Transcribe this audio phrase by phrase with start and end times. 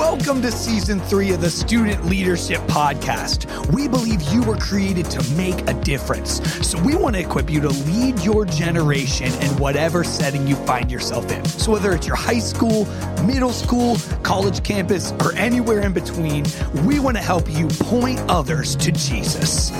[0.00, 3.44] Welcome to season three of the Student Leadership Podcast.
[3.70, 6.40] We believe you were created to make a difference.
[6.66, 10.90] So we want to equip you to lead your generation in whatever setting you find
[10.90, 11.44] yourself in.
[11.44, 12.86] So whether it's your high school,
[13.26, 16.46] middle school, college campus, or anywhere in between,
[16.86, 19.70] we want to help you point others to Jesus.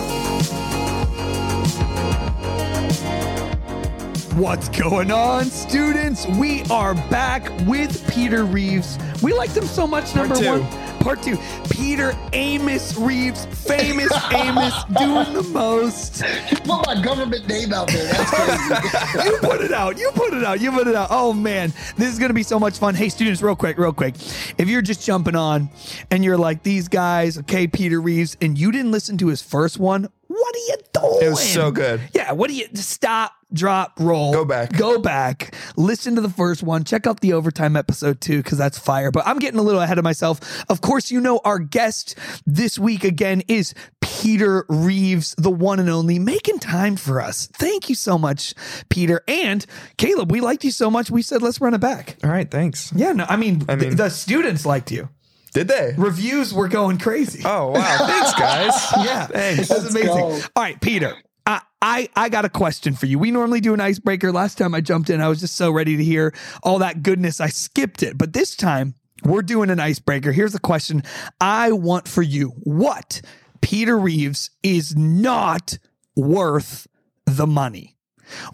[4.34, 6.26] What's going on, students?
[6.26, 8.96] We are back with Peter Reeves.
[9.22, 10.46] We liked him so much, number two.
[10.60, 10.66] one.
[11.00, 11.38] Part two.
[11.70, 16.22] Peter Amos Reeves, famous Amos, doing the most.
[16.50, 18.04] You Put my government name out there.
[18.12, 19.24] That's crazy.
[19.30, 19.98] You put it out.
[19.98, 20.60] You put it out.
[20.60, 21.08] You put it out.
[21.10, 21.72] Oh, man.
[21.96, 22.94] This is going to be so much fun.
[22.94, 24.14] Hey, students, real quick, real quick.
[24.58, 25.70] If you're just jumping on
[26.10, 29.78] and you're like, these guys, okay, Peter Reeves, and you didn't listen to his first
[29.78, 31.26] one, what are you doing?
[31.26, 32.00] It was so good.
[32.14, 34.32] Yeah, what do you stop, drop, roll?
[34.32, 34.72] Go back.
[34.76, 35.54] Go back.
[35.76, 36.84] Listen to the first one.
[36.84, 39.10] Check out the overtime episode too, because that's fire.
[39.10, 40.64] But I'm getting a little ahead of myself.
[40.70, 45.90] Of course, you know our guest this week again is Peter Reeves, the one and
[45.90, 47.46] only, making time for us.
[47.54, 48.54] Thank you so much,
[48.88, 49.22] Peter.
[49.26, 52.16] And Caleb, we liked you so much, we said let's run it back.
[52.22, 52.92] All right, thanks.
[52.94, 55.08] Yeah, no, I mean, I th- mean- the students liked you.
[55.52, 55.94] Did they?
[55.96, 57.42] Reviews were going crazy.
[57.44, 57.96] Oh wow!
[58.06, 58.74] Thanks, guys.
[59.04, 59.68] Yeah, Thanks.
[59.68, 60.16] That's Let's amazing.
[60.16, 60.30] go.
[60.56, 61.16] All right, Peter.
[61.46, 63.18] I, I I got a question for you.
[63.18, 64.30] We normally do an icebreaker.
[64.32, 67.40] Last time I jumped in, I was just so ready to hear all that goodness.
[67.40, 70.32] I skipped it, but this time we're doing an icebreaker.
[70.32, 71.02] Here's the question
[71.40, 73.20] I want for you: What
[73.60, 75.78] Peter Reeves is not
[76.14, 76.86] worth
[77.26, 77.96] the money?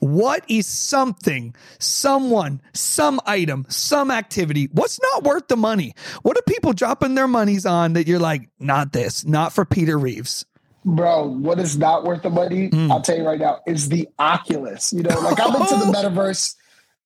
[0.01, 4.69] What is something, someone, some item, some activity?
[4.73, 5.95] What's not worth the money?
[6.23, 9.99] What are people dropping their monies on that you're like, not this, not for Peter
[9.99, 10.45] Reeves?
[10.85, 12.69] Bro, what is not worth the money?
[12.69, 12.91] Mm.
[12.93, 14.93] I'll tell you right now, is the Oculus.
[14.93, 16.55] You know, like I'm into the metaverse.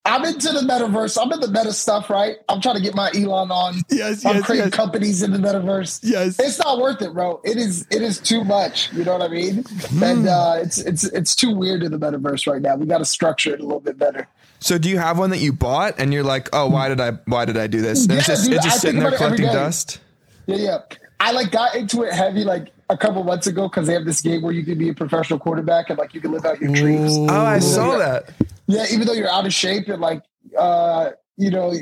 [0.04, 1.18] I'm into the metaverse.
[1.20, 2.36] I'm in the meta stuff, right?
[2.48, 3.82] I'm trying to get my Elon on.
[3.90, 4.74] Yes, I'm yes, creating yes.
[4.74, 6.00] companies in the metaverse.
[6.02, 6.38] Yes.
[6.40, 7.40] It's not worth it, bro.
[7.44, 8.92] It is it is too much.
[8.92, 9.62] You know what I mean?
[9.64, 10.02] Hmm.
[10.02, 12.76] And uh it's it's it's too weird in the metaverse right now.
[12.76, 14.26] We gotta structure it a little bit better.
[14.60, 17.12] So, do you have one that you bought and you're like, oh, why did I?
[17.24, 18.04] Why did I do this?
[18.04, 20.00] And it's just dude, it's just sitting there about it every collecting dust.
[20.46, 20.78] Yeah, yeah.
[21.18, 24.20] I like got into it heavy like a couple months ago because they have this
[24.20, 26.72] game where you can be a professional quarterback and like you can live out your
[26.72, 27.16] dreams.
[27.16, 28.30] Oh, I saw that.
[28.66, 30.22] Yeah, even though you're out of shape and like
[30.58, 31.72] uh, you know,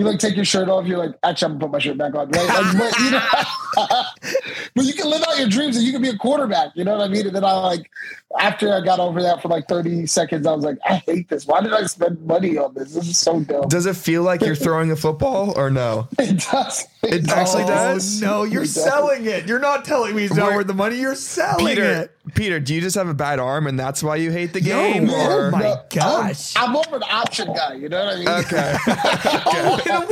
[0.00, 2.14] you like take your shirt off, you're like, actually I'm gonna put my shirt back
[2.14, 2.48] on, right?
[2.48, 3.22] Like, but you know
[4.74, 6.96] but you can live out your dreams and you can be a quarterback, you know
[6.96, 7.26] what I mean?
[7.26, 7.90] And then I like
[8.38, 11.46] after I got over that for like 30 seconds, I was like, I hate this.
[11.46, 12.94] Why did I spend money on this?
[12.94, 13.68] This is so dumb.
[13.68, 16.08] Does it feel like you're throwing a football or no?
[16.18, 16.86] it does.
[17.02, 18.22] It actually oh, does?
[18.22, 18.84] no, you're It does.
[18.84, 19.46] selling it.
[19.46, 20.96] You're not telling me it's not worth the money.
[20.96, 22.16] You're selling Peter, it.
[22.34, 25.06] Peter, do you just have a bad arm and that's why you hate the game?
[25.06, 25.14] man.
[25.14, 26.56] Oh or Oh my No, gosh.
[26.56, 28.28] I'm, I'm more of an option guy, you know what I mean?
[28.28, 28.76] okay,
[29.46, 30.06] Oh,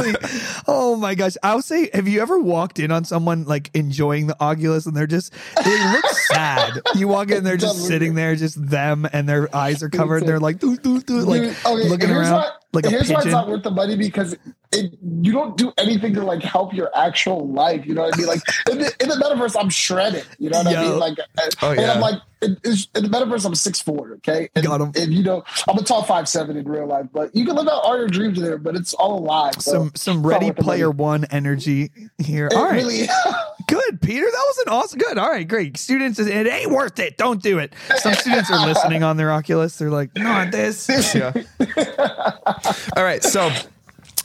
[0.00, 0.64] with.
[0.66, 1.36] Oh my gosh.
[1.42, 4.96] I would say, have you ever walked in on someone like enjoying the Oculus and
[4.96, 5.32] they're just,
[5.64, 6.80] they look sad.
[6.94, 10.24] You walk in, they're just sitting there, just them, and their eyes are covered.
[10.26, 13.24] They're like, doo, doo, doo, like okay, looking around why- like a here's why it's
[13.24, 13.32] pigeon.
[13.32, 14.36] not worth the money because
[14.72, 17.86] it, you don't do anything to like help your actual life.
[17.86, 18.26] You know what I mean?
[18.26, 20.24] Like in the, in the metaverse, I'm shredded.
[20.38, 20.98] You know what I mean?
[20.98, 21.92] Like, uh, Oh, and yeah.
[21.92, 24.14] I'm like in, in the metaverse, I'm six four.
[24.14, 24.80] Okay, and, Got.
[24.96, 27.68] And you know, I'm a tall five seven in real life, but you can live
[27.68, 28.58] out all your dreams there.
[28.58, 29.52] But it's all a lie.
[29.58, 31.02] So some some Ready Player money.
[31.02, 32.46] One energy here.
[32.46, 33.08] It All right, really.
[33.68, 34.24] good, Peter.
[34.24, 34.98] That was an awesome.
[34.98, 35.18] Good.
[35.18, 35.76] All right, great.
[35.76, 37.16] Students, it ain't worth it.
[37.16, 37.74] Don't do it.
[37.96, 39.76] Some students are listening on their Oculus.
[39.78, 40.88] They're like, not this.
[41.14, 41.32] yeah.
[42.96, 43.50] All right, so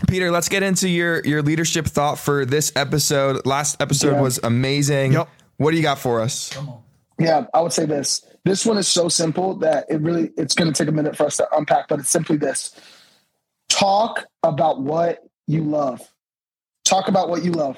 [0.08, 3.46] Peter, let's get into your your leadership thought for this episode.
[3.46, 4.22] Last episode Yeah.
[4.22, 5.14] was amazing.
[5.14, 5.30] Yep.
[5.58, 6.56] What do you got for us?
[7.20, 8.24] Yeah, I would say this.
[8.46, 11.26] This one is so simple that it really it's going to take a minute for
[11.26, 12.76] us to unpack, but it's simply this.
[13.70, 16.02] Talk about what you love.
[16.86, 17.78] Talk about what you love.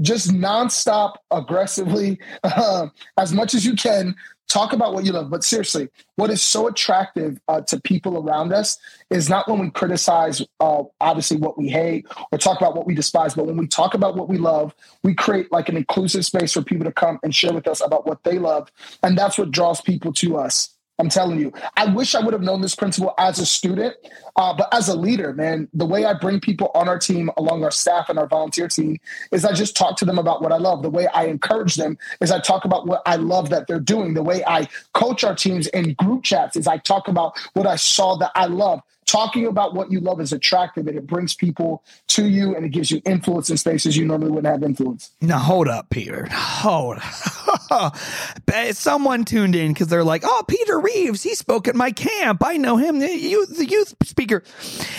[0.00, 2.86] Just nonstop, aggressively, uh,
[3.18, 4.14] as much as you can.
[4.52, 5.30] Talk about what you love.
[5.30, 8.76] But seriously, what is so attractive uh, to people around us
[9.08, 12.94] is not when we criticize, uh, obviously, what we hate or talk about what we
[12.94, 16.52] despise, but when we talk about what we love, we create like an inclusive space
[16.52, 18.70] for people to come and share with us about what they love.
[19.02, 20.71] And that's what draws people to us.
[20.98, 23.96] I'm telling you, I wish I would have known this principle as a student,
[24.36, 27.64] uh, but as a leader, man, the way I bring people on our team, along
[27.64, 28.98] our staff and our volunteer team,
[29.32, 30.82] is I just talk to them about what I love.
[30.82, 34.14] The way I encourage them is I talk about what I love that they're doing.
[34.14, 37.76] The way I coach our teams in group chats is I talk about what I
[37.76, 38.82] saw that I love.
[39.12, 42.70] Talking about what you love is attractive and it brings people to you and it
[42.70, 45.10] gives you influence in spaces you normally wouldn't have influence.
[45.20, 46.26] Now hold up, Peter.
[46.32, 46.98] Hold.
[48.72, 52.42] Someone tuned in because they're like, "Oh, Peter Reeves, he spoke at my camp.
[52.44, 54.42] I know him, the youth, the youth speaker."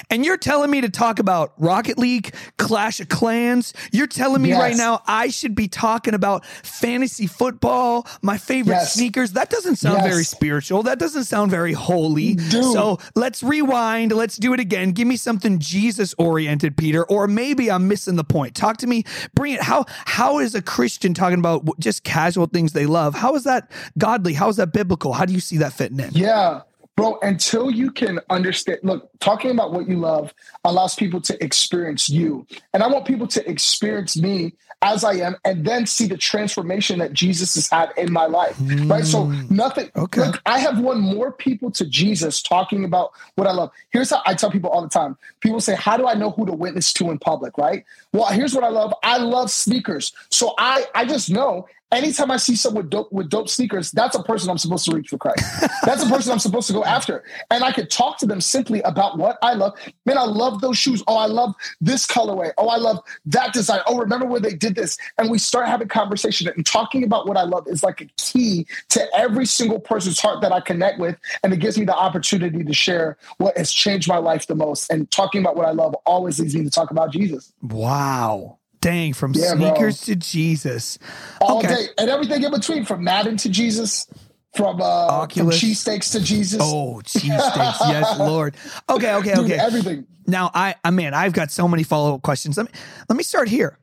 [0.09, 3.73] And you're telling me to talk about Rocket League, Clash of Clans.
[3.91, 4.59] You're telling me Yes.
[4.59, 8.93] right now I should be talking about fantasy football, my favorite Yes.
[8.93, 9.31] sneakers.
[9.33, 10.07] That doesn't sound Yes.
[10.07, 10.83] very spiritual.
[10.83, 12.35] That doesn't sound very holy.
[12.35, 12.63] Dude.
[12.63, 14.02] So let's rewind.
[14.09, 14.91] Let's do it again.
[14.91, 18.55] Give me something Jesus oriented, Peter, or maybe I'm missing the point.
[18.55, 19.03] Talk to me.
[19.33, 19.61] Bring it.
[19.61, 23.15] How how is a Christian talking about just casual things they love?
[23.15, 24.33] How is that godly?
[24.33, 25.13] How is that biblical?
[25.13, 26.11] How do you see that fitting in?
[26.13, 26.61] Yeah.
[26.95, 30.31] Bro, until you can understand, look, talking about what you love
[30.63, 32.45] allows people to experience you.
[32.71, 34.53] And I want people to experience me
[34.83, 38.57] as I am and then see the transformation that Jesus has had in my life.
[38.59, 39.05] Right.
[39.05, 39.49] So mm.
[39.49, 40.21] nothing, Okay.
[40.21, 43.71] look, I have won more people to Jesus talking about what I love.
[43.91, 46.45] Here's how I tell people all the time people say, How do I know who
[46.45, 47.57] to witness to in public?
[47.57, 47.85] Right.
[48.11, 50.11] Well, here's what I love I love sneakers.
[50.29, 54.15] So I, I just know anytime I see someone with dope, with dope sneakers, that's
[54.15, 55.43] a person I'm supposed to reach for Christ.
[55.85, 57.23] That's a person I'm supposed to go after.
[57.51, 59.77] And I could talk to them simply about what I love.
[60.05, 61.03] Man, I love those shoes.
[61.07, 62.51] Oh, I love this colorway.
[62.57, 63.81] Oh, I love that design.
[63.85, 64.97] Oh, remember when they did this?
[65.17, 68.65] And we start having conversation and talking about what I love is like a key
[68.89, 71.17] to every single person's heart that I connect with.
[71.43, 74.89] And it gives me the opportunity to share what has changed my life the most.
[74.89, 78.57] And talking about what I love always leads me to talk about Jesus Wow.
[78.83, 79.73] Dang, from Yeah, bro.
[79.73, 80.99] sneakers to Jesus.
[81.41, 81.67] all Okay.
[81.73, 84.07] day and everything in between from Madden to Jesus,
[84.55, 85.59] from uh from Oculus.
[85.61, 86.59] cheesesteaks to Jesus.
[86.61, 87.79] Oh, cheesesteaks.
[87.87, 88.55] yes, Lord.
[88.89, 89.55] Okay, okay, Dude, okay.
[89.57, 90.05] everything.
[90.27, 92.57] Now, I, I man, I've got so many follow up questions.
[92.57, 92.71] Let me
[93.09, 93.77] let me start here.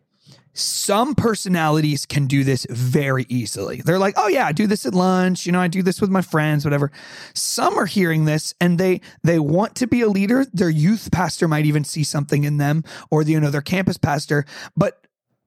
[0.53, 3.83] Some personalities can do this very easily.
[3.85, 5.47] They're like, "Oh yeah, I do this at lunch.
[5.47, 6.91] You know, I do this with my friends, whatever."
[7.35, 10.47] Some are hearing this and they they want to be a leader.
[10.53, 14.45] Their youth pastor might even see something in them, or you know, their campus pastor,
[14.77, 15.01] but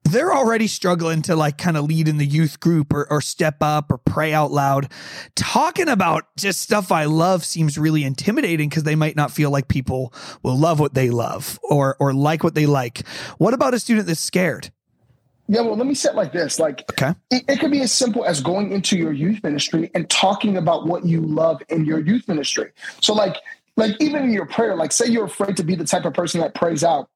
[0.04, 3.56] they're already struggling to like kind of lead in the youth group or, or step
[3.62, 4.90] up or pray out loud.
[5.34, 9.66] Talking about just stuff I love seems really intimidating because they might not feel like
[9.66, 10.12] people
[10.42, 13.06] will love what they love or or like what they like.
[13.38, 14.70] What about a student that's scared?
[15.48, 16.58] Yeah, well, let me say it like this.
[16.58, 17.14] Like Okay.
[17.30, 20.86] it, it could be as simple as going into your youth ministry and talking about
[20.86, 22.72] what you love in your youth ministry.
[23.02, 23.36] So like
[23.76, 26.40] like even in your prayer, like say you're afraid to be the type of person
[26.40, 27.10] that prays out.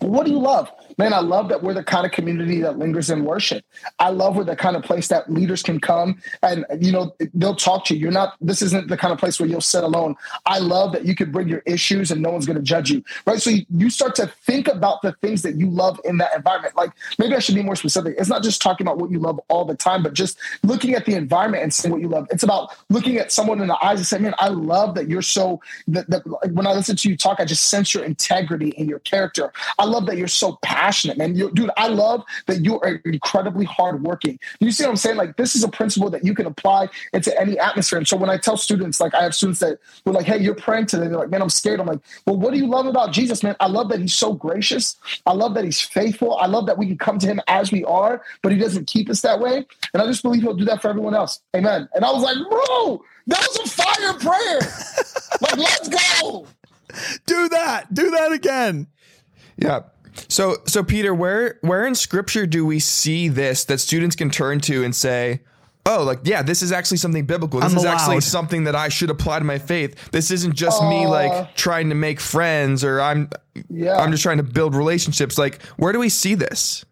[0.00, 0.70] What do you love?
[0.98, 3.64] Man, I love that we're the kind of community that lingers in worship.
[3.98, 7.54] I love we're the kind of place that leaders can come and you know they'll
[7.54, 8.00] talk to you.
[8.00, 10.16] You're not this isn't the kind of place where you'll sit alone.
[10.46, 13.04] I love that you can bring your issues and no one's gonna judge you.
[13.26, 13.40] Right.
[13.40, 16.76] So you, you start to think about the things that you love in that environment.
[16.76, 18.16] Like maybe I should be more specific.
[18.18, 21.04] It's not just talking about what you love all the time, but just looking at
[21.04, 22.26] the environment and seeing what you love.
[22.30, 25.22] It's about looking at someone in the eyes and saying, Man, I love that you're
[25.22, 26.22] so that, that
[26.52, 29.52] when I listen to you talk, I just sense your integrity and your character.
[29.78, 31.34] I love that you're so passionate, man.
[31.34, 34.38] You, dude, I love that you are incredibly hardworking.
[34.60, 35.16] You see what I'm saying?
[35.16, 37.98] Like this is a principle that you can apply into any atmosphere.
[37.98, 40.54] And so when I tell students, like I have students that were like, "Hey, you're
[40.54, 43.12] praying today," they're like, "Man, I'm scared." I'm like, "Well, what do you love about
[43.12, 43.56] Jesus, man?
[43.60, 44.96] I love that he's so gracious.
[45.26, 46.36] I love that he's faithful.
[46.36, 49.08] I love that we can come to him as we are, but he doesn't keep
[49.10, 49.66] us that way.
[49.92, 51.40] And I just believe he'll do that for everyone else.
[51.56, 54.60] Amen." And I was like, "Bro, that was a fire prayer.
[55.40, 56.46] like, let's go."
[57.26, 57.92] Do that.
[57.92, 58.86] Do that again.
[59.56, 59.80] Yeah.
[60.28, 64.60] So so Peter, where where in scripture do we see this that students can turn
[64.60, 65.40] to and say,
[65.86, 67.60] "Oh, like yeah, this is actually something biblical.
[67.60, 70.10] This I'm is actually something that I should apply to my faith.
[70.10, 73.30] This isn't just me Uh, like trying to make friends or I'm
[73.68, 73.96] Yeah.
[73.96, 75.38] I'm just trying to build relationships.
[75.38, 76.84] Like, where do we see this?"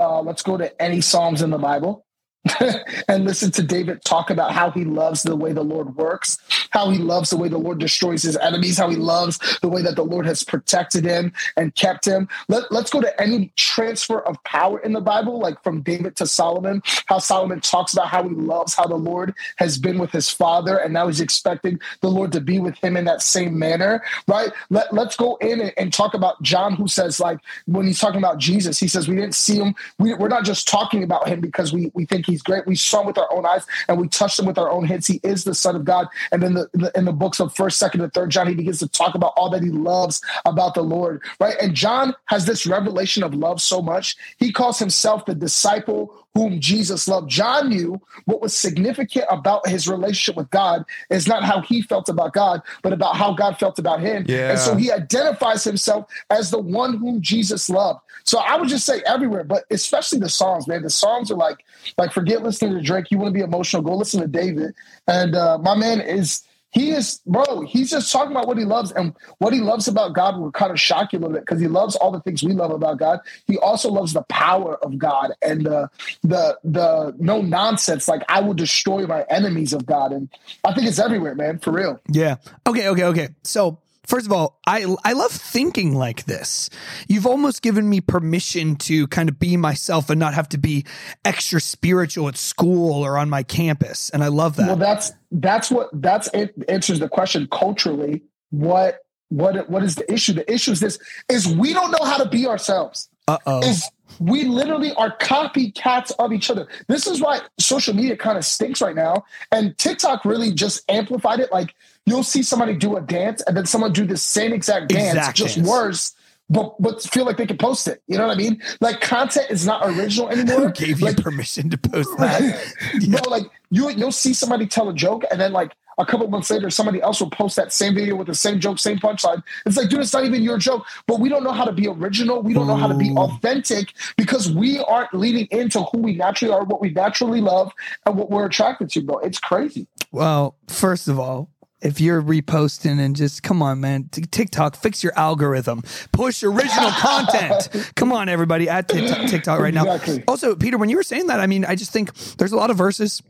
[0.00, 2.04] uh, let's go to any Psalms in the Bible
[3.08, 6.38] and listen to David talk about how he loves the way the Lord works,
[6.70, 9.82] how he loves the way the Lord destroys his enemies, how he loves the way
[9.82, 12.28] that the Lord has protected him and kept him.
[12.48, 16.26] Let, let's go to any transfer of power in the Bible, like from David to
[16.26, 20.28] Solomon, how Solomon talks about how he loves how the Lord has been with his
[20.28, 24.02] father, and now he's expecting the Lord to be with him in that same manner,
[24.28, 24.50] right?
[24.70, 28.18] Let, let's go in and, and talk about John, who says, like, when he's talking
[28.18, 29.74] about Jesus, he says, We didn't see him.
[29.98, 32.66] We, we're not just talking about him because we, we think he's great.
[32.66, 35.06] We saw him with our own eyes and we touched him with our own hands.
[35.06, 36.08] He is the Son of God.
[36.32, 38.80] And then the, the, in the books of First, Second, and Third John, he begins
[38.80, 41.54] to talk about all that he loves about the Lord, right?
[41.60, 44.16] And John has this revelation of love so much.
[44.38, 47.30] He calls himself the disciple whom Jesus loved.
[47.30, 52.08] John knew what was significant about his relationship with God is not how he felt
[52.08, 54.24] about God, but about how God felt about him.
[54.28, 54.50] Yeah.
[54.50, 58.00] And so he identifies himself as the one whom Jesus loved.
[58.24, 60.82] So I would just say everywhere, but especially the songs, man.
[60.82, 61.64] The songs are like,
[61.98, 63.10] like forget listening to Drake.
[63.10, 64.74] You want to be emotional, go listen to David.
[65.06, 66.42] And uh, my man is
[66.74, 70.12] he is bro he's just talking about what he loves and what he loves about
[70.12, 72.42] god will kind of shock you a little bit because he loves all the things
[72.42, 75.88] we love about god he also loves the power of god and the
[76.22, 80.28] the the no nonsense like i will destroy my enemies of god and
[80.64, 82.36] i think it's everywhere man for real Yeah.
[82.66, 82.88] Okay.
[82.88, 83.04] Okay.
[83.04, 83.28] Okay.
[83.42, 86.70] So first of all, I I love thinking like this.
[87.08, 90.84] You've almost given me permission to kind of be myself and not have to be
[91.24, 94.66] extra spiritual at school or on my campus, and I love that.
[94.66, 98.22] Well, that's that's what that's it answers the question culturally.
[98.50, 100.32] What what what is the issue?
[100.32, 103.08] The issue is this: is we don't know how to be ourselves.
[103.26, 103.60] Uh oh.
[103.66, 103.88] Is
[104.20, 106.68] we literally are copycats of each other.
[106.88, 111.40] This is why social media kind of stinks right now, and TikTok really just amplified
[111.40, 111.50] it.
[111.50, 111.74] Like
[112.06, 115.36] you'll see somebody do a dance, and then someone do the same exact dance, Exact
[115.36, 115.68] just dance.
[115.68, 116.14] worse.
[116.50, 118.02] But, but feel like they can post it.
[118.06, 118.62] You know what I mean?
[118.82, 120.68] Like content is not original anymore.
[120.68, 122.72] Who gave you permission to post that?
[123.08, 126.50] no, like you you'll see somebody tell a joke and then like a couple months
[126.50, 129.42] later somebody else will post that same video with the same joke, same punchline.
[129.64, 130.84] It's like, dude, it's not even your joke.
[131.06, 132.42] But we don't know how to be original.
[132.42, 136.52] We don't know how to be authentic because we aren't leading into who we naturally
[136.52, 137.72] are, what we naturally love,
[138.04, 139.18] and what we're attracted to, bro.
[139.20, 139.86] It's crazy.
[140.12, 141.48] Well, first of all,
[141.84, 147.68] if you're reposting and just come on, man, TikTok, fix your algorithm, push original content.
[147.94, 149.84] Come on, everybody, at TikTok, TikTok right now.
[149.94, 150.24] Exactly.
[150.26, 152.70] Also, Peter, when you were saying that, I mean, I just think there's a lot
[152.70, 153.22] of verses.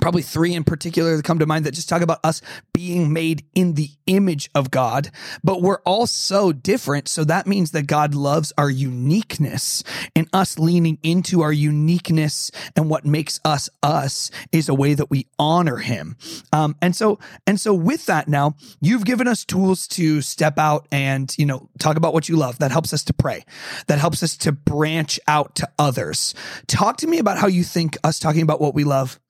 [0.00, 3.44] Probably three in particular that come to mind that just talk about us being made
[3.54, 5.10] in the image of God,
[5.42, 7.08] but we're all so different.
[7.08, 12.90] So that means that God loves our uniqueness and us leaning into our uniqueness and
[12.90, 16.16] what makes us us is a way that we honor him.
[16.52, 20.86] Um, and so, and so with that now, you've given us tools to step out
[20.90, 22.58] and, you know, talk about what you love.
[22.58, 23.44] That helps us to pray.
[23.86, 26.34] That helps us to branch out to others.
[26.66, 29.20] Talk to me about how you think us talking about what we love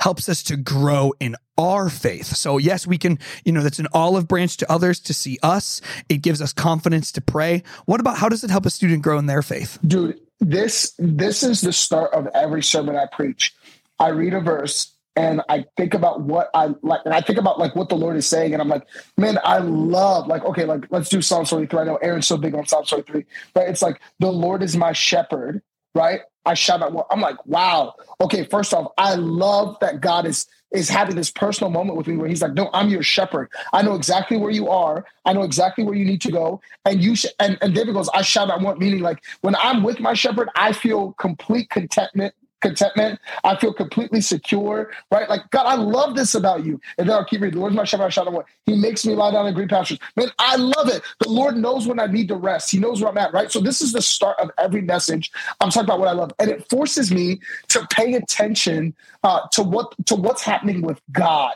[0.00, 2.26] helps us to grow in our faith.
[2.36, 5.80] So yes, we can, you know, that's an olive branch to others to see us.
[6.08, 7.62] It gives us confidence to pray.
[7.84, 9.78] What about how does it help a student grow in their faith?
[9.86, 13.54] dude this this is the start of every sermon i preach
[13.98, 17.58] i read a verse and i think about what i like and i think about
[17.58, 18.86] like what the lord is saying and i'm like
[19.18, 22.54] man i love like okay like let's do psalm 23 i know eran's so big
[22.54, 25.60] on psalm 23 but it's like the lord is my shepherd
[25.94, 30.26] right i shout out what i'm like wow okay first off i love that god
[30.26, 33.50] is is having this personal moment with me where he's like, no, I'm your shepherd.
[33.72, 35.04] I know exactly where you are.
[35.24, 36.60] I know exactly where you need to go.
[36.84, 39.82] And you sh-, and, and David goes, I shout out one meaning like when I'm
[39.82, 42.34] with my shepherd, I feel complete contentment.
[42.60, 43.20] Contentment.
[43.44, 45.28] I feel completely secure, right?
[45.28, 46.80] Like God, I love this about you.
[46.98, 47.54] And then I'll keep reading.
[47.54, 48.04] The Lord's my shepherd.
[48.04, 48.44] I shout out one.
[48.66, 49.98] He makes me lie down in green pastures.
[50.16, 51.02] Man, I love it.
[51.20, 52.70] The Lord knows when I need to rest.
[52.70, 53.50] He knows where I'm at, right?
[53.50, 55.32] So this is the start of every message.
[55.60, 59.62] I'm talking about what I love, and it forces me to pay attention uh, to
[59.62, 61.54] what to what's happening with God.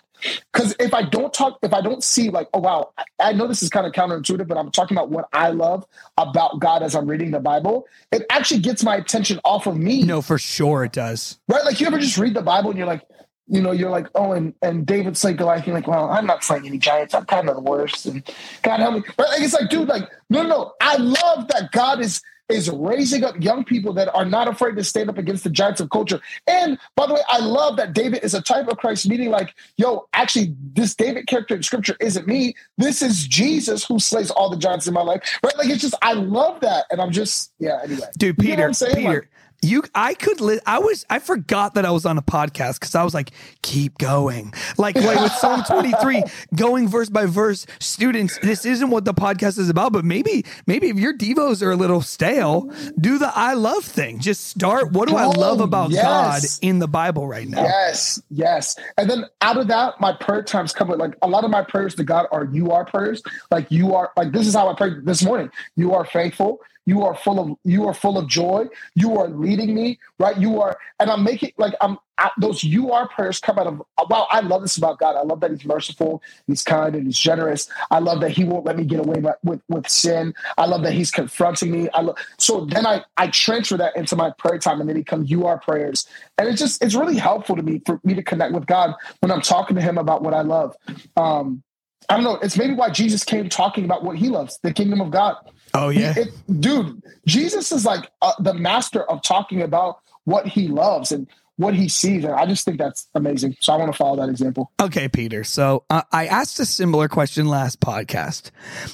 [0.52, 3.46] Because if I don't talk, if I don't see like, oh wow, I, I know
[3.46, 5.84] this is kind of counterintuitive, but I'm talking about what I love
[6.16, 7.86] about God as I'm reading the Bible.
[8.12, 11.38] It actually gets my attention off of me, No, for sure it does.
[11.48, 11.64] right?
[11.64, 13.02] Like you ever just read the Bible and you're like,
[13.46, 15.66] you know, you're like, oh, and and David slayed Goliath.
[15.66, 17.14] You're like, well, I'm not slaying any giants.
[17.14, 18.22] I'm kind of the worst, and
[18.62, 19.02] God help me.
[19.16, 20.72] But like, it's like, dude, like, no, no, no.
[20.80, 24.84] I love that God is is raising up young people that are not afraid to
[24.84, 26.20] stand up against the giants of culture.
[26.46, 29.54] And by the way, I love that David is a type of Christ, meaning like,
[29.76, 32.54] yo, actually, this David character in Scripture isn't me.
[32.76, 35.56] This is Jesus who slays all the giants in my life, right?
[35.56, 37.80] Like, it's just, I love that, and I'm just, yeah.
[37.82, 38.96] Anyway, Dude, You know Peter, I'm saying?
[38.96, 39.28] Peter, Like,
[39.62, 42.94] you, I could, li- I was, I forgot that I was on a podcast because
[42.94, 43.30] I was like,
[43.62, 44.52] keep going.
[44.78, 46.22] Like, like with Psalm 23,
[46.54, 47.66] going verse by verse.
[47.80, 51.70] Students, this isn't what the podcast is about, but maybe, maybe if your Devos are
[51.70, 52.70] a little stale,
[53.00, 54.18] do the I love thing.
[54.20, 57.62] Just start, what do I Oh, love about God in the Bible right now?
[57.62, 58.76] Yes, yes.
[58.98, 61.62] And then out of that, my prayer times come with like a lot of my
[61.62, 63.22] prayers to God are you are prayers.
[63.50, 65.50] Like you are like this is how I prayed this morning.
[65.76, 66.60] You are faithful.
[66.86, 68.66] You are full of you are full of joy.
[68.94, 70.36] You are leading me, right?
[70.36, 73.82] You are, and I'm making like I'm I, those you are prayers come out of
[74.08, 74.26] wow.
[74.30, 75.16] I love this about God.
[75.16, 77.68] I love that He's merciful, He's kind, and He's generous.
[77.90, 80.34] I love that He won't let me get away with with, with sin.
[80.58, 81.88] I love that He's confronting me.
[81.90, 85.04] I love so then I I transfer that into my prayer time, and then He
[85.04, 86.06] comes you are prayers,
[86.38, 89.32] and it's just it's really helpful to me for me to connect with God when
[89.32, 90.76] I'm talking to Him about what I love.
[91.16, 91.62] Um,
[92.08, 92.36] I don't know.
[92.36, 95.36] It's maybe why Jesus came talking about what He loves, the kingdom of God.
[95.74, 96.14] Oh, yeah.
[96.16, 101.26] It- dude, Jesus is like uh, the master of talking about what he loves and
[101.56, 102.24] what he sees.
[102.24, 103.56] And I just think that's amazing.
[103.60, 104.72] So I want to follow that example.
[104.82, 105.44] Okay, Peter.
[105.44, 108.50] So uh, I asked a similar question last podcast,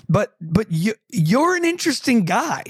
[0.09, 2.65] but but you you're an interesting guy.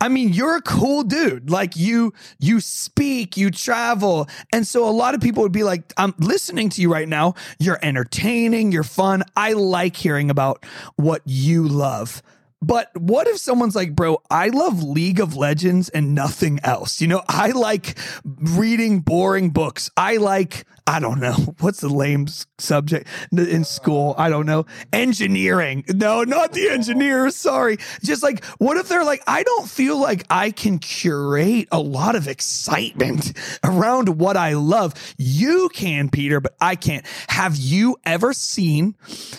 [0.00, 1.48] I mean, you're a cool dude.
[1.48, 5.92] Like you you speak, you travel, and so a lot of people would be like,
[5.96, 7.34] "I'm listening to you right now.
[7.60, 9.22] You're entertaining, you're fun.
[9.36, 10.64] I like hearing about
[10.96, 12.20] what you love."
[12.62, 17.00] But what if someone's like, bro, I love League of Legends and nothing else?
[17.00, 19.90] You know, I like reading boring books.
[19.96, 21.32] I like, I don't know.
[21.60, 22.26] What's the lame
[22.58, 24.14] subject in school?
[24.16, 24.66] I don't know.
[24.92, 25.84] Engineering.
[25.88, 27.34] No, not the engineers.
[27.34, 27.78] Sorry.
[28.02, 32.14] Just like, what if they're like, I don't feel like I can curate a lot
[32.14, 33.32] of excitement
[33.64, 34.94] around what I love.
[35.18, 37.04] You can, Peter, but I can't.
[37.28, 38.94] Have you ever seen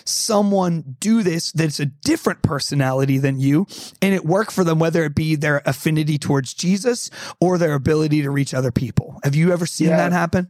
[0.05, 3.67] someone do this that's a different personality than you
[4.01, 8.21] and it work for them, whether it be their affinity towards Jesus or their ability
[8.23, 9.19] to reach other people?
[9.23, 10.49] Have you ever seen yeah, that happen?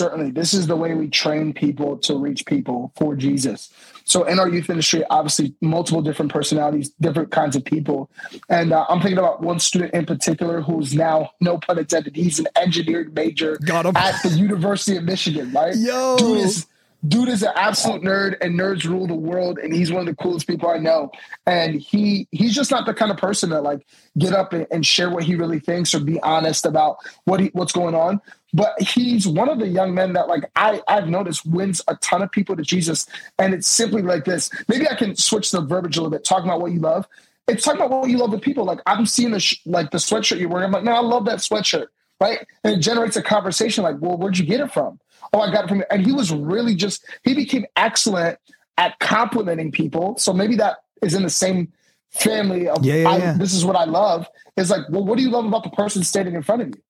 [0.00, 0.30] Certainly.
[0.30, 3.70] This is the way we train people to reach people for Jesus.
[4.04, 8.10] So in our youth ministry, obviously multiple different personalities, different kinds of people.
[8.48, 12.38] And uh, I'm thinking about one student in particular who's now, no pun intended, he's
[12.38, 13.58] an engineering major
[13.94, 15.76] at the University of Michigan, right?
[15.76, 16.16] Yo.
[16.16, 16.66] Dude is
[17.06, 20.22] dude is an absolute nerd and nerds rule the world and he's one of the
[20.22, 21.10] coolest people i know
[21.46, 23.86] and he he's just not the kind of person to like
[24.18, 27.46] get up and, and share what he really thinks or be honest about what he
[27.54, 28.20] what's going on
[28.52, 32.22] but he's one of the young men that like I, I've noticed wins a ton
[32.22, 33.06] of people to Jesus.
[33.38, 34.50] And it's simply like this.
[34.68, 37.06] Maybe I can switch the verbiage a little bit, talking about what you love.
[37.48, 38.64] It's talking about what you love with people.
[38.64, 40.66] Like I'm seeing the sh- like the sweatshirt you're wearing.
[40.66, 41.86] I'm like, no, I love that sweatshirt.
[42.20, 42.46] Right.
[42.64, 45.00] And it generates a conversation like, well, where'd you get it from?
[45.32, 48.38] oh, I got it from, and he was really just, he became excellent
[48.76, 50.16] at complimenting people.
[50.18, 51.72] So maybe that is in the same
[52.10, 53.32] family of, yeah, yeah, I, yeah.
[53.34, 54.28] this is what I love.
[54.56, 56.82] Is like, well, what do you love about the person standing in front of you?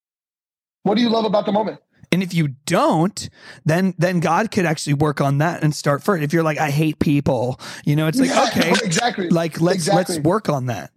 [0.83, 1.81] What do you love about the moment?
[2.13, 3.29] And if you don't,
[3.65, 6.25] then then God could actually work on that and start first.
[6.25, 9.29] If you're like, I hate people, you know, it's like, yeah, okay, exactly.
[9.29, 10.17] Like let's exactly.
[10.17, 10.91] let's work on that.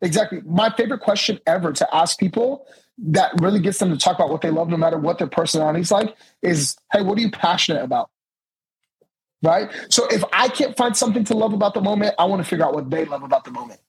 [0.00, 0.40] Exactly.
[0.46, 2.66] My favorite question ever to ask people
[2.98, 5.90] that really gets them to talk about what they love, no matter what their personality's
[5.90, 8.10] like, is hey, what are you passionate about?
[9.42, 9.70] Right.
[9.88, 12.64] So if I can't find something to love about the moment, I want to figure
[12.64, 13.80] out what they love about the moment.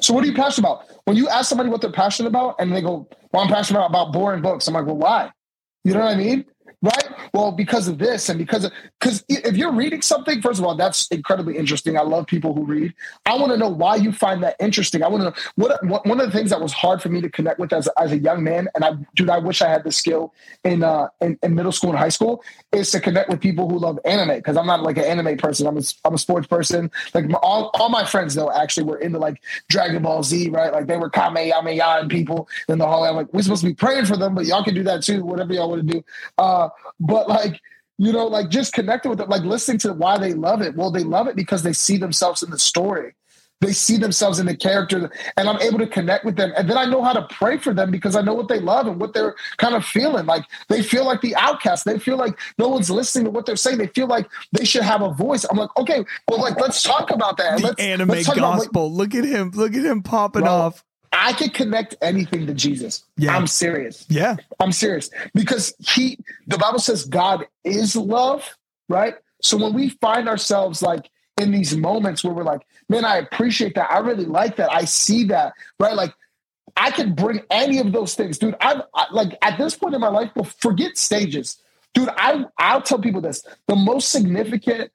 [0.00, 0.86] So what are you passionate about?
[1.04, 4.12] When you ask somebody what they're passionate about and they go, Well, I'm passionate about
[4.12, 4.66] boring books.
[4.66, 5.30] I'm like, well, why?
[5.84, 6.44] You know what I mean?
[6.82, 7.08] Right?
[7.32, 10.74] Well, because of this and because of because if you're reading something, first of all,
[10.74, 11.98] that's incredibly interesting.
[11.98, 12.94] I love people who read.
[13.24, 15.02] I want to know why you find that interesting.
[15.02, 17.20] I want to know what, what, one of the things that was hard for me
[17.20, 19.84] to connect with as, as a young man, and I dude, I wish I had
[19.84, 23.40] the skill in uh in, in middle school and high school, is to connect with
[23.40, 25.66] people who love anime because I'm not like an anime person.
[25.66, 26.90] I'm a I'm a sports person.
[27.14, 30.72] Like my, all all my friends though actually were into like Dragon Ball Z, right?
[30.72, 33.08] Like they were Kamehameha and people in the hallway.
[33.08, 35.24] I'm like, we're supposed to be praying for them, but y'all can do that too.
[35.24, 36.04] Whatever y'all want to do.
[36.56, 36.68] Uh,
[37.00, 37.60] but like
[37.98, 40.76] you know like just connecting with it like listening to why they love it.
[40.76, 43.14] Well they love it because they see themselves in the story.
[43.62, 46.52] They see themselves in the character and i'm able to connect with them.
[46.58, 48.86] And then i know how to pray for them because i know what they love
[48.86, 50.26] and what they're kind of feeling.
[50.26, 51.86] Like they feel like the outcast.
[51.86, 53.78] They feel like no one's listening to what they're saying.
[53.78, 55.44] They feel like they should have a voice.
[55.44, 57.58] I'm like okay well like let's talk about that.
[57.58, 58.92] The let's, anime let's gospel.
[58.92, 59.52] Look at him.
[59.54, 60.84] Look at him popping bro, off
[61.18, 63.04] I can connect anything to Jesus.
[63.16, 63.34] Yeah.
[63.34, 64.04] I'm serious.
[64.08, 64.36] Yeah.
[64.60, 68.56] I'm serious because he, the Bible says God is love,
[68.90, 69.14] right?
[69.40, 73.74] So when we find ourselves like in these moments where we're like, man, I appreciate
[73.76, 73.90] that.
[73.90, 74.70] I really like that.
[74.70, 75.94] I see that, right?
[75.94, 76.14] Like
[76.76, 78.54] I can bring any of those things, dude.
[78.60, 81.56] I'm I, like at this point in my life, forget stages,
[81.94, 82.10] dude.
[82.10, 84.92] I I'll tell people this: the most significant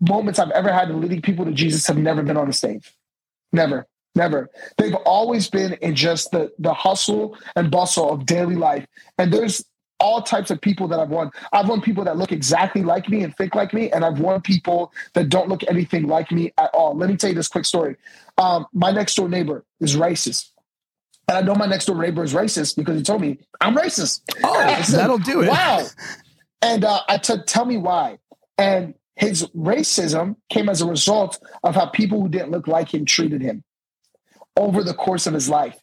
[0.00, 2.92] moments I've ever had in leading people to Jesus have never been on a stage,
[3.52, 3.86] never.
[4.14, 4.48] Never.
[4.78, 8.86] They've always been in just the the hustle and bustle of daily life.
[9.18, 9.64] And there's
[10.00, 11.30] all types of people that I've won.
[11.52, 14.40] I've won people that look exactly like me and think like me, and I've won
[14.40, 16.96] people that don't look anything like me at all.
[16.96, 17.96] Let me tell you this quick story.
[18.38, 20.50] Um, my next door neighbor is racist.
[21.26, 24.20] And I know my next door neighbor is racist because he told me I'm racist.
[24.42, 25.48] Oh, said, that'll do it.
[25.48, 25.86] Wow.
[26.60, 28.18] And uh, I said, tell me why.
[28.58, 33.06] And his racism came as a result of how people who didn't look like him
[33.06, 33.64] treated him
[34.56, 35.76] over the course of his life.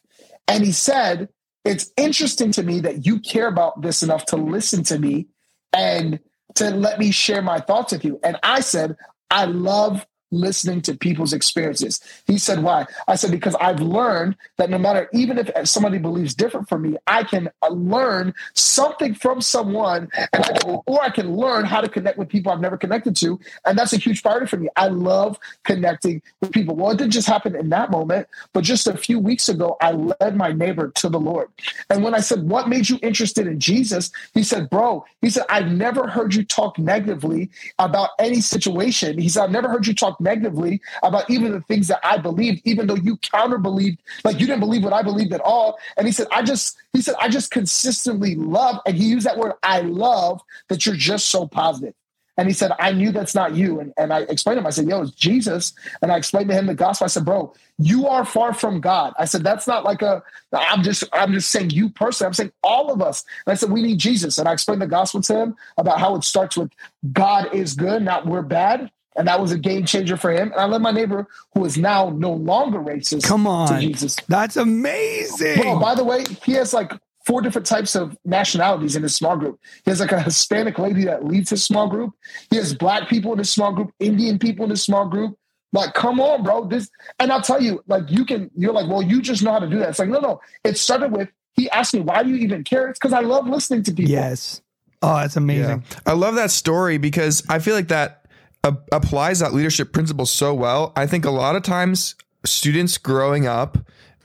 [0.48, 1.28] And he said,
[1.64, 5.28] It's interesting to me that you care about this enough to listen to me
[5.72, 6.20] and
[6.54, 8.20] to let me share my thoughts with you.
[8.22, 8.96] And I said,
[9.30, 12.00] I love listening to people's experiences.
[12.26, 12.86] He said, Why?
[13.06, 16.96] I said, Because I've learned that no matter, even if somebody believes different from me,
[17.06, 21.80] I can uh, learn something from someone and I can, or I can learn how
[21.80, 23.38] to connect with people I've never connected to.
[23.64, 24.68] And that's a huge priority for me.
[24.76, 26.74] I love connecting with people.
[26.74, 29.92] Well, it didn't just happen in that moment, but just a few weeks ago, I
[29.92, 31.48] led my neighbor to the Lord.
[31.90, 34.10] And when I said, What made you interested in Jesus?
[34.34, 39.18] He said, Bro, he said, I've never heard you talk negatively about any situation.
[39.18, 42.62] He said, I've never heard you talk negatively about even the things that I believed,
[42.64, 45.78] even though you counter believed, like you didn't believe what I believed at all.
[45.96, 49.38] And he said, I just, he said, I just consistently love, and he used that
[49.38, 51.94] word, I love that you're just so positive.
[52.38, 53.78] And he said, I knew that's not you.
[53.78, 55.74] And, and I explained to him, I said, yo, it's Jesus.
[56.00, 57.04] And I explained to him the gospel.
[57.04, 59.12] I said, bro, you are far from God.
[59.18, 62.28] I said, that's not like a, I'm just, I'm just saying you personally.
[62.28, 63.24] I'm saying all of us.
[63.46, 64.38] And I said, we need Jesus.
[64.38, 66.72] And I explained the gospel to him about how it starts with
[67.12, 68.90] God is good, not we're bad.
[69.16, 70.52] And that was a game changer for him.
[70.52, 73.68] And I led my neighbor, who is now no longer racist, Come on.
[73.68, 74.16] to Jesus.
[74.28, 75.60] That's amazing.
[75.60, 76.92] Bro, by the way, he has like
[77.26, 79.60] four different types of nationalities in his small group.
[79.84, 82.12] He has like a Hispanic lady that leads his small group.
[82.50, 85.36] He has black people in his small group, Indian people in his small group.
[85.74, 86.64] Like, come on, bro.
[86.66, 89.58] This and I'll tell you, like, you can, you're like, well, you just know how
[89.58, 89.90] to do that.
[89.90, 90.40] It's like, no, no.
[90.64, 92.88] It started with he asked me, why do you even care?
[92.88, 94.10] It's because I love listening to people.
[94.10, 94.60] yes.
[95.04, 95.82] Oh, that's amazing.
[96.06, 98.21] I love that story because I feel like that
[98.64, 100.92] applies that leadership principle so well.
[100.96, 103.78] I think a lot of times students growing up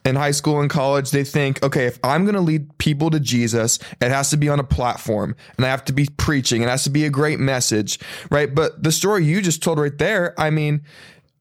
[0.05, 3.19] in high school and college, they think, okay, if I'm going to lead people to
[3.19, 6.61] Jesus, it has to be on a platform and I have to be preaching.
[6.61, 7.99] It has to be a great message,
[8.31, 8.53] right?
[8.53, 10.83] But the story you just told right there, I mean,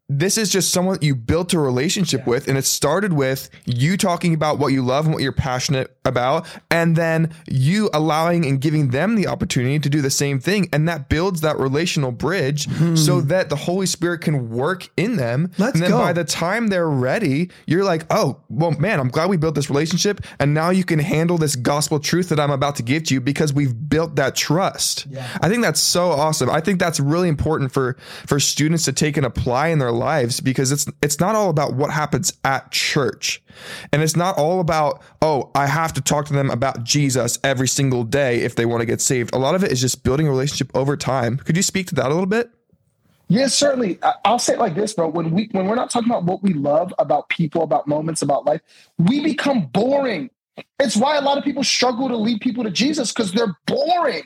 [0.08, 4.32] this is just someone you built a relationship with and it started with you talking
[4.34, 8.90] about what you love and what you're passionate about and then you allowing and giving
[8.90, 13.20] them the opportunity to do the same thing and that builds that relational bridge so
[13.20, 15.62] that the holy spirit can work in them Hmm.
[15.62, 15.98] Let's and then go.
[15.98, 19.68] by the time they're ready you're like oh well man i'm glad we built this
[19.68, 23.14] relationship and now you can handle this gospel truth that i'm about to give to
[23.14, 25.26] you because we've built that trust yeah.
[25.42, 29.16] i think that's so awesome i think that's really important for for students to take
[29.16, 33.42] and apply in their lives because it's it's not all about what happens at church
[33.92, 37.68] and it's not all about oh i have to talk to them about jesus every
[37.68, 40.26] single day if they want to get saved a lot of it is just building
[40.26, 42.50] a relationship over time could you speak to that a little bit
[43.28, 43.98] Yes, certainly.
[44.24, 45.08] I'll say it like this, bro.
[45.08, 48.44] When we when we're not talking about what we love about people, about moments, about
[48.44, 48.60] life,
[48.98, 50.30] we become boring.
[50.78, 54.22] It's why a lot of people struggle to lead people to Jesus because they're boring.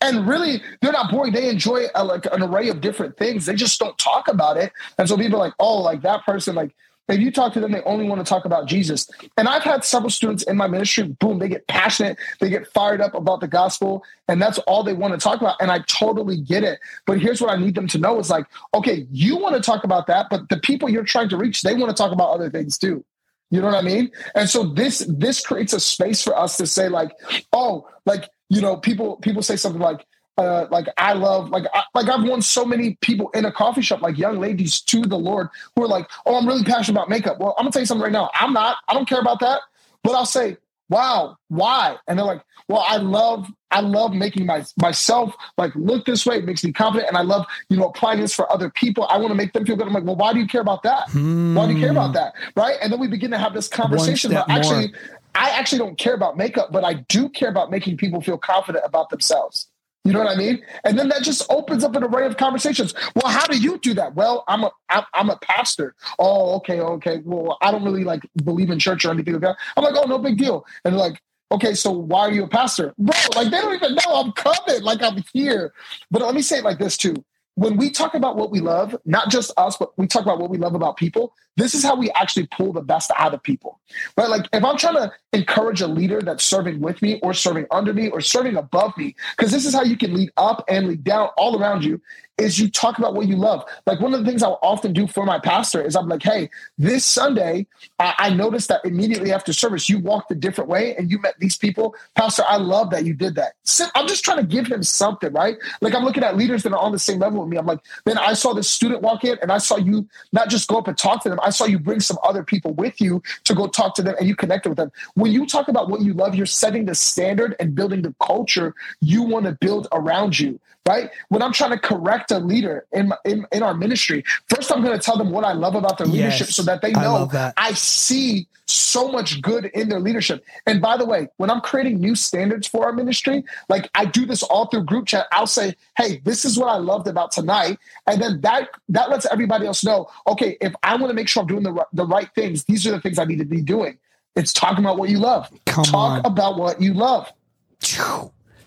[0.00, 1.32] And really, they're not boring.
[1.32, 3.46] They enjoy a, like an array of different things.
[3.46, 4.72] They just don't talk about it.
[4.96, 6.74] And so people are like, oh, like that person, like
[7.10, 9.08] if you talk to them, they only want to talk about Jesus.
[9.36, 13.00] And I've had several students in my ministry, boom, they get passionate, they get fired
[13.00, 15.56] up about the gospel, and that's all they want to talk about.
[15.60, 16.78] And I totally get it.
[17.06, 19.84] But here's what I need them to know is like, okay, you want to talk
[19.84, 22.50] about that, but the people you're trying to reach, they want to talk about other
[22.50, 23.04] things too.
[23.50, 24.12] You know what I mean?
[24.36, 27.10] And so this this creates a space for us to say like,
[27.52, 30.04] oh, like you know, people people say something like,
[30.36, 33.80] uh, like I love like I, like I've won so many people in a coffee
[33.80, 37.08] shop, like young ladies to the Lord, who are like, oh, I'm really passionate about
[37.08, 37.38] makeup.
[37.38, 38.28] Well, I'm gonna tell you something right now.
[38.34, 38.78] I'm not.
[38.88, 39.60] I don't care about that.
[40.02, 40.56] But I'll say,
[40.88, 41.96] wow, why?
[42.08, 46.38] And they're like, well, I love I love making my myself like look this way.
[46.38, 49.06] It makes me confident, and I love you know applying this for other people.
[49.08, 49.86] I want to make them feel good.
[49.86, 51.08] I'm like, well, why do you care about that?
[51.56, 52.34] Why do you care about that?
[52.56, 52.76] Right?
[52.82, 54.30] And then we begin to have this conversation.
[54.30, 54.92] step But actually,
[55.34, 58.84] I actually don't care about makeup, but I do care about making people feel confident
[58.86, 59.68] about themselves.
[60.04, 60.62] You know what I mean?
[60.84, 62.94] And then that just opens up an array of conversations.
[63.14, 64.14] Well, how do you do that?
[64.14, 65.94] Well, I'm a I'm, a pastor.
[66.18, 67.20] Oh, okay, okay.
[67.22, 69.56] Well, I don't really like believe in church or anything like that.
[69.76, 70.64] I'm like, oh, no big deal.
[70.86, 71.20] And like,
[71.52, 73.14] okay, so why are you a pastor, bro?
[73.36, 74.82] Like they don't even know I'm coming.
[74.82, 75.74] Like I'm here.
[76.10, 77.14] But let me say it like this too.
[77.60, 80.48] When we talk about what we love, not just us, but we talk about what
[80.48, 81.34] we love about people.
[81.58, 83.80] This is how we actually pull the best out of people,
[84.16, 84.30] right?
[84.30, 87.92] Like if I'm trying to encourage a leader that's serving with me or serving under
[87.92, 91.04] me or serving above me, because this is how you can lead up and lead
[91.04, 92.00] down all around you,
[92.40, 93.64] is you talk about what you love.
[93.86, 96.50] Like one of the things I'll often do for my pastor is I'm like, hey,
[96.78, 97.66] this Sunday,
[97.98, 101.34] I, I noticed that immediately after service, you walked a different way and you met
[101.38, 101.94] these people.
[102.14, 103.52] Pastor, I love that you did that.
[103.94, 105.56] I'm just trying to give him something, right?
[105.80, 107.58] Like I'm looking at leaders that are on the same level with me.
[107.58, 110.68] I'm like, then I saw this student walk in and I saw you not just
[110.68, 113.22] go up and talk to them, I saw you bring some other people with you
[113.44, 114.90] to go talk to them and you connected with them.
[115.14, 118.74] When you talk about what you love, you're setting the standard and building the culture
[119.00, 121.10] you want to build around you right?
[121.28, 124.82] When I'm trying to correct a leader in, my, in in our ministry, first I'm
[124.82, 127.14] going to tell them what I love about their leadership, Yes, so that they know
[127.14, 127.54] love that.
[127.56, 130.44] I see so much good in their leadership.
[130.66, 134.26] And by the way, when I'm creating new standards for our ministry, like I do
[134.26, 137.78] this all through group chat, I'll say, "Hey, this is what I loved about tonight,"
[138.06, 140.08] and then that that lets everybody else know.
[140.26, 142.92] Okay, if I want to make sure I'm doing the the right things, these are
[142.92, 143.98] the things I need to be doing.
[144.36, 145.50] It's talking about what you love.
[145.66, 146.32] Come Talk on.
[146.32, 147.32] about what you love.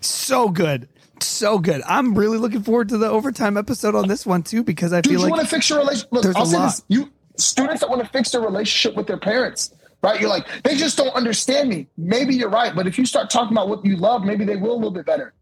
[0.00, 0.88] So good.
[1.24, 1.82] So good.
[1.86, 5.12] I'm really looking forward to the overtime episode on this one too because I Dude,
[5.12, 6.12] feel you like want to fix your relationship.
[6.12, 6.66] Look, I'll say lot.
[6.66, 10.20] this: you students that want to fix their relationship with their parents, right?
[10.20, 11.86] You're like, they just don't understand me.
[11.96, 14.72] Maybe you're right, but if you start talking about what you love, maybe they will
[14.72, 15.32] a little bit better.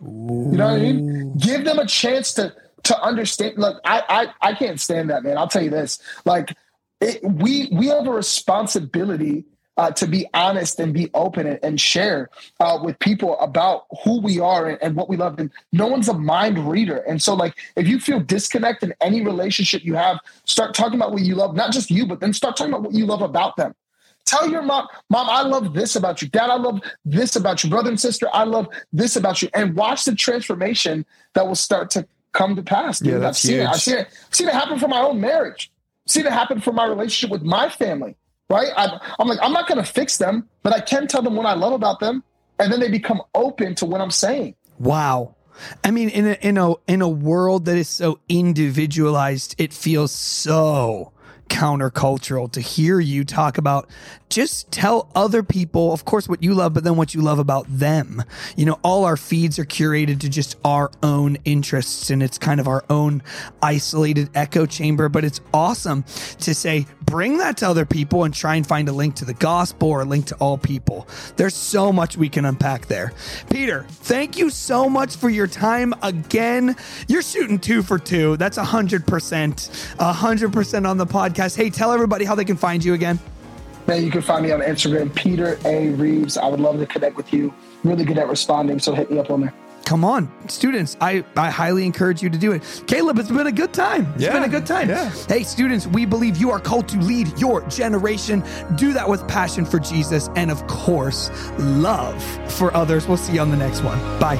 [0.00, 1.36] You know what I mean?
[1.36, 3.58] Give them a chance to to understand.
[3.58, 5.36] Look, I I, I can't stand that, man.
[5.38, 6.54] I'll tell you this: like,
[7.00, 9.44] it, we we have a responsibility
[9.80, 12.28] uh, to be honest and be open and, and share
[12.60, 15.38] uh, with people about who we are and, and, what we love.
[15.38, 16.98] And no one's a mind reader.
[17.08, 21.12] And so, like, if you feel disconnect in any relationship you have, start talking about
[21.12, 23.56] what you love, not just you, but then start talking about what you love about
[23.56, 23.74] them.
[24.26, 26.28] Tell your mom, Mom, I love this about you.
[26.28, 27.70] Dad, I love this about you.
[27.70, 29.48] Brother and sister, I love this about you.
[29.54, 32.98] And watch the transformation that will start to come to pass.
[32.98, 33.14] Dude.
[33.14, 33.62] Yeah, that's I've seen huge.
[33.62, 33.70] it.
[33.70, 34.08] I've seen it.
[34.26, 35.72] I've seen it happen for my own marriage.
[36.06, 38.16] I've seen it happen for my relationship with my family.
[38.50, 38.68] Right?
[38.76, 41.46] I, I'm like, I'm not going to fix them, but I can tell them what
[41.46, 42.24] I love about them,
[42.58, 44.56] and then they become open to what I'm saying.
[44.78, 45.36] Wow.
[45.84, 50.10] I mean, in a in a in a world that is so individualized, it feels
[50.12, 51.12] so
[51.50, 53.90] countercultural to hear you talk about
[54.30, 57.66] just tell other people, of course, what you love, but then what you love about
[57.68, 58.22] them.
[58.56, 62.60] You know, all our feeds are curated to just our own interests and it's kind
[62.60, 63.22] of our own
[63.60, 65.08] isolated echo chamber.
[65.08, 66.04] But it's awesome
[66.38, 69.34] to say, bring that to other people and try and find a link to the
[69.34, 71.08] gospel or a link to all people.
[71.36, 73.12] There's so much we can unpack there.
[73.50, 76.76] Peter, thank you so much for your time again.
[77.08, 78.36] You're shooting two for two.
[78.36, 79.04] That's 100%.
[79.96, 81.06] 100% on the
[81.40, 81.56] podcast.
[81.56, 83.18] Hey, tell everybody how they can find you again.
[83.86, 85.88] Man, you can find me on Instagram, Peter A.
[85.90, 86.36] Reeves.
[86.36, 87.52] I would love to connect with you.
[87.82, 89.54] Really good at responding, so hit me up on there.
[89.86, 90.96] Come on, students.
[91.00, 92.84] I, I highly encourage you to do it.
[92.86, 94.06] Caleb, it's been a good time.
[94.14, 94.88] It's Yeah, been a good time.
[94.88, 95.10] yeah.
[95.26, 98.44] Hey, students, we believe you are called to lead your generation.
[98.76, 102.22] Do that with passion for Jesus and, of course, love
[102.52, 103.08] for others.
[103.08, 103.98] We'll see you on the next one.
[104.20, 104.36] Bye.